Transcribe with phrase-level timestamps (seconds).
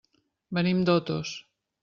[0.59, 1.37] Venim d'Otos.